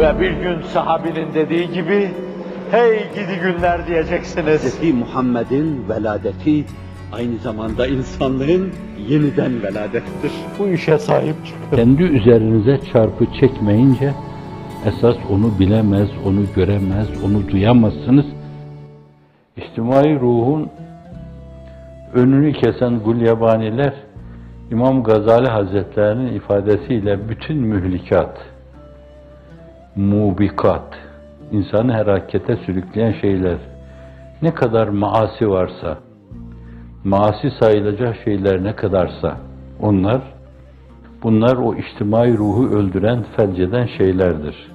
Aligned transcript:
Ve 0.00 0.20
bir 0.20 0.30
gün 0.30 0.62
sahabinin 0.62 1.34
dediği 1.34 1.70
gibi, 1.72 2.10
hey 2.70 2.98
gidi 3.14 3.40
günler 3.42 3.86
diyeceksiniz. 3.86 4.80
Hz. 4.80 4.94
Muhammed'in 4.94 5.88
veladeti 5.88 6.64
aynı 7.12 7.38
zamanda 7.38 7.86
insanlığın 7.86 8.72
yeniden 9.08 9.62
veladettir. 9.62 10.32
Bu 10.58 10.68
işe 10.68 10.98
sahip 10.98 11.34
çıkın. 11.46 11.76
Kendi 11.76 12.02
üzerinize 12.02 12.80
çarpı 12.92 13.26
çekmeyince 13.40 14.12
esas 14.86 15.16
onu 15.30 15.58
bilemez, 15.58 16.08
onu 16.26 16.40
göremez, 16.56 17.08
onu 17.24 17.48
duyamazsınız. 17.48 18.26
İçtimai 19.56 20.20
ruhun 20.20 20.70
önünü 22.14 22.52
kesen 22.52 22.98
gulyabaniler 22.98 23.94
İmam 24.70 25.02
Gazali 25.02 25.48
Hazretlerinin 25.48 26.32
ifadesiyle 26.34 27.28
bütün 27.28 27.56
mühlikat, 27.56 28.38
mubikat, 29.96 30.98
insanı 31.52 31.92
harekete 31.92 32.56
sürükleyen 32.56 33.12
şeyler, 33.20 33.58
ne 34.42 34.54
kadar 34.54 34.88
maasi 34.88 35.50
varsa, 35.50 35.98
maasi 37.04 37.50
sayılacak 37.60 38.16
şeyler 38.24 38.64
ne 38.64 38.76
kadarsa, 38.76 39.36
onlar, 39.80 40.22
bunlar 41.22 41.56
o 41.56 41.74
içtimai 41.74 42.38
ruhu 42.38 42.68
öldüren, 42.68 43.24
felceden 43.36 43.86
şeylerdir. 43.98 44.70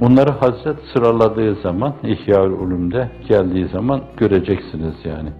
Bunları 0.00 0.30
Hazret 0.30 0.78
sıraladığı 0.92 1.54
zaman, 1.54 1.94
İhya 2.02 2.42
Ulum'da 2.42 3.08
geldiği 3.28 3.68
zaman 3.68 4.00
göreceksiniz 4.16 4.94
yani. 5.04 5.30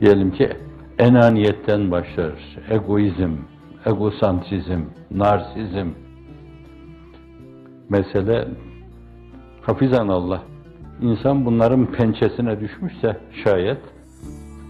Diyelim 0.00 0.30
ki 0.30 0.48
enaniyetten 0.98 1.90
başlar, 1.90 2.32
egoizm, 2.70 3.32
egosantrizm, 3.86 4.80
narsizm, 5.10 5.88
mesele 7.88 8.48
hafizan 9.62 10.08
Allah. 10.08 10.42
İnsan 11.00 11.44
bunların 11.46 11.86
pençesine 11.86 12.60
düşmüşse 12.60 13.16
şayet 13.44 13.78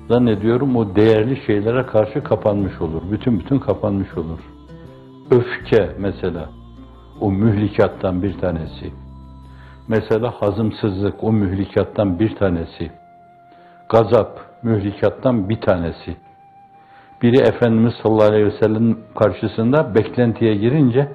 zannediyorum 0.09 0.77
o 0.77 0.97
değerli 0.97 1.47
şeylere 1.47 1.87
karşı 1.87 2.25
kapanmış 2.25 2.81
olur. 2.81 3.03
Bütün 3.11 3.39
bütün 3.39 3.59
kapanmış 3.59 4.15
olur. 4.15 4.39
Öfke 5.31 5.91
mesela 5.99 6.49
o 7.21 7.33
mühlikattan 7.33 8.23
bir 8.23 8.39
tanesi. 8.39 8.93
Mesela 9.89 10.31
hazımsızlık 10.41 11.25
o 11.25 11.33
mühlikattan 11.33 12.19
bir 12.19 12.37
tanesi. 12.37 12.91
Gazap 13.89 14.41
mühlikattan 14.63 15.49
bir 15.49 15.61
tanesi. 15.61 16.17
Biri 17.23 17.37
Efendimiz 17.37 17.95
sallallahu 18.03 18.29
aleyhi 18.29 18.47
ve 18.47 18.59
sellem 18.61 18.97
karşısında 19.19 19.95
beklentiye 19.95 20.55
girince 20.55 21.09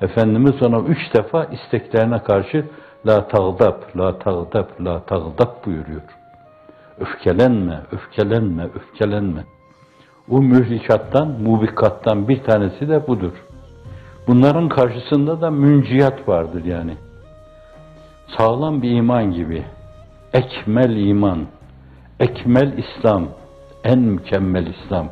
Efendimiz 0.00 0.62
ona 0.62 0.78
üç 0.78 1.14
defa 1.14 1.44
isteklerine 1.44 2.22
karşı 2.22 2.66
la 3.06 3.28
tağdap, 3.28 3.96
la 3.96 4.18
tağdap, 4.18 4.80
la 4.80 5.04
tağdap 5.04 5.66
buyuruyor. 5.66 6.02
Öfkelenme, 7.00 7.80
öfkelenme, 7.92 8.64
öfkelenme. 8.64 9.44
O 10.30 10.42
mühlikattan, 10.42 11.28
mubikattan 11.28 12.28
bir 12.28 12.42
tanesi 12.42 12.88
de 12.88 13.06
budur. 13.06 13.32
Bunların 14.26 14.68
karşısında 14.68 15.40
da 15.40 15.50
münciyat 15.50 16.28
vardır 16.28 16.64
yani. 16.64 16.96
Sağlam 18.38 18.82
bir 18.82 18.90
iman 18.90 19.32
gibi. 19.32 19.64
Ekmel 20.32 20.96
iman, 20.96 21.46
ekmel 22.20 22.78
İslam, 22.78 23.28
en 23.84 23.98
mükemmel 23.98 24.66
İslam. 24.66 25.08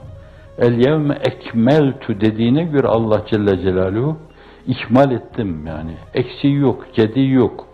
El 0.58 0.86
yevme 0.86 1.14
ekmeltu 1.14 2.20
dediğine 2.20 2.64
göre 2.64 2.86
Allah 2.86 3.22
Celle 3.30 3.62
Celaluhu 3.62 4.17
ikmal 4.66 5.10
ettim 5.10 5.66
yani. 5.66 5.94
Eksiği 6.14 6.56
yok, 6.56 6.86
gediği 6.94 7.32
yok. 7.32 7.66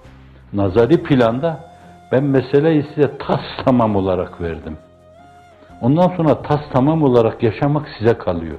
Nazari 0.52 1.02
planda 1.02 1.64
ben 2.12 2.24
meseleyi 2.24 2.86
size 2.94 3.18
tas 3.18 3.40
tamam 3.64 3.96
olarak 3.96 4.40
verdim. 4.40 4.76
Ondan 5.82 6.08
sonra 6.16 6.42
tas 6.42 6.60
tamam 6.72 7.02
olarak 7.02 7.42
yaşamak 7.42 7.88
size 7.98 8.18
kalıyor. 8.18 8.58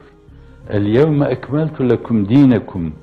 El 0.69 0.85
yevme 0.85 1.25
ekmeltu 1.25 1.89
lekum 1.89 2.29
dinekum 2.29 2.93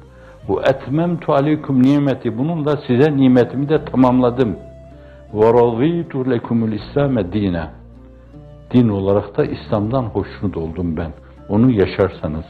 ve 0.49 0.55
etmemtu 0.71 1.33
aleykum 1.33 1.83
nimeti. 1.83 2.39
Bununla 2.39 2.77
size 2.87 3.17
nimetimi 3.17 3.69
de 3.69 3.85
tamamladım. 3.85 4.57
Ve 5.35 5.53
raditu 5.53 6.31
lekumul 6.31 6.73
İslam'e 6.73 7.33
dine. 7.33 7.67
Din 8.75 8.89
olarak 8.89 9.37
da 9.37 9.45
İslam'dan 9.45 10.03
hoşnut 10.03 10.57
oldum 10.57 10.97
ben. 10.97 11.13
Onu 11.49 11.71
yaşarsanız. 11.71 12.45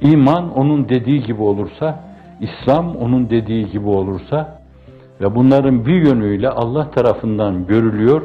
İman 0.00 0.58
onun 0.58 0.88
dediği 0.88 1.22
gibi 1.22 1.42
olursa, 1.42 2.04
İslam 2.40 2.96
onun 2.96 3.30
dediği 3.30 3.70
gibi 3.70 3.88
olursa 3.88 4.62
ve 5.20 5.34
bunların 5.34 5.86
bir 5.86 6.06
yönüyle 6.06 6.48
Allah 6.48 6.90
tarafından 6.90 7.66
görülüyor, 7.66 8.22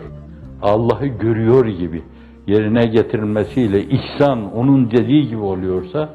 Allah'ı 0.62 1.08
görüyor 1.08 1.66
gibi 1.66 2.04
yerine 2.48 2.86
getirilmesiyle 2.86 3.84
ihsan 3.84 4.56
onun 4.56 4.92
dediği 4.92 5.28
gibi 5.28 5.42
oluyorsa 5.42 6.10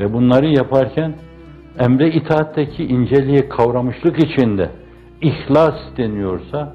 ve 0.00 0.12
bunları 0.12 0.46
yaparken 0.46 1.14
emre 1.78 2.10
itaatteki 2.10 2.84
inceliği 2.84 3.48
kavramışlık 3.48 4.18
içinde 4.18 4.70
ihlas 5.22 5.74
deniyorsa 5.96 6.72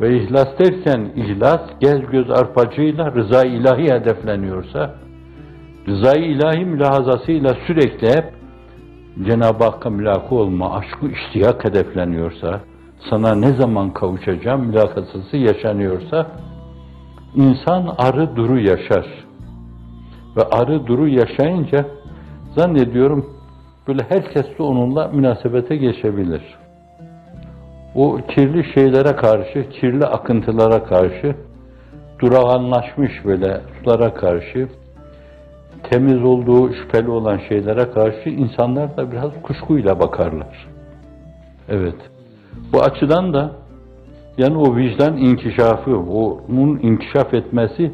ve 0.00 0.16
ihlas 0.16 0.58
derken 0.58 1.00
ihlas 1.16 1.60
gel 1.80 2.00
göz 2.00 2.30
arpacıyla 2.30 3.14
rıza 3.14 3.44
ilahi 3.44 3.92
hedefleniyorsa 3.92 4.94
rıza 5.88 6.12
ilahi 6.12 6.64
mülahazasıyla 6.64 7.56
sürekli 7.66 8.08
hep 8.08 8.24
Cenab-ı 9.24 9.64
Hakk'a 9.64 9.90
mülaka 9.90 10.34
olma, 10.34 10.74
aşkı 10.74 11.06
iştiyak 11.06 11.64
hedefleniyorsa, 11.64 12.60
sana 13.10 13.34
ne 13.34 13.52
zaman 13.52 13.92
kavuşacağım 13.92 14.66
mülakasası 14.66 15.36
yaşanıyorsa, 15.36 16.26
insan 17.34 17.94
arı 17.98 18.36
duru 18.36 18.60
yaşar. 18.60 19.06
Ve 20.36 20.42
arı 20.42 20.86
duru 20.86 21.08
yaşayınca 21.08 21.86
zannediyorum 22.56 23.26
böyle 23.88 24.02
herkes 24.08 24.58
de 24.58 24.62
onunla 24.62 25.08
münasebete 25.08 25.76
geçebilir. 25.76 26.42
O 27.94 28.16
kirli 28.16 28.74
şeylere 28.74 29.16
karşı, 29.16 29.68
kirli 29.68 30.06
akıntılara 30.06 30.84
karşı, 30.84 31.34
durağanlaşmış 32.18 33.24
böyle 33.24 33.60
sulara 33.82 34.14
karşı, 34.14 34.68
temiz 35.82 36.24
olduğu 36.24 36.72
şüpheli 36.74 37.10
olan 37.10 37.40
şeylere 37.48 37.90
karşı 37.90 38.28
insanlar 38.28 38.96
da 38.96 39.12
biraz 39.12 39.30
kuşkuyla 39.42 40.00
bakarlar. 40.00 40.68
Evet. 41.68 41.96
Bu 42.72 42.82
açıdan 42.82 43.34
da 43.34 43.52
yani 44.38 44.56
o 44.56 44.76
vicdan 44.76 45.16
inkişafı, 45.16 45.96
onun 45.98 46.78
inkişaf 46.78 47.34
etmesi 47.34 47.92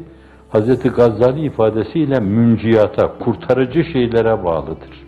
Hz. 0.53 0.95
Gazali 0.95 1.45
ifadesiyle 1.45 2.19
münciyata, 2.19 3.17
kurtarıcı 3.19 3.83
şeylere 3.83 4.43
bağlıdır. 4.43 5.03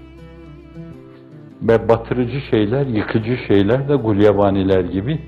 Ve 1.61 1.89
batırıcı 1.89 2.41
şeyler, 2.41 2.85
yıkıcı 2.85 3.37
şeyler 3.47 3.89
de 3.89 3.95
gulyabaniler 3.95 4.83
gibi 4.83 5.19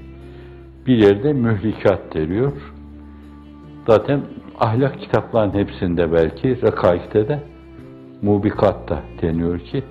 bir 0.88 0.98
yerde 0.98 1.34
mühlikat 1.34 2.14
deniyor. 2.14 2.52
Zaten 3.88 4.22
ahlak 4.60 5.00
kitaplarının 5.00 5.54
hepsinde 5.54 6.14
belki, 6.14 6.62
rekaikte 6.62 7.28
de 7.28 7.40
mubikat 8.22 8.90
da 8.90 9.00
deniyor 9.22 9.60
ki 9.60 9.84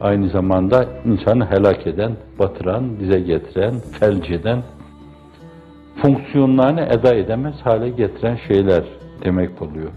aynı 0.00 0.28
zamanda 0.28 0.84
insanı 1.04 1.46
helak 1.50 1.86
eden, 1.86 2.16
batıran, 2.38 3.00
dize 3.00 3.20
getiren, 3.20 3.74
felç 4.00 4.30
eden, 4.30 4.62
fonksiyonlarını 6.02 6.80
eda 6.80 7.14
edemez 7.14 7.54
hale 7.64 7.88
getiren 7.88 8.38
şeyler 8.48 8.84
demek 9.24 9.62
oluyor. 9.62 9.90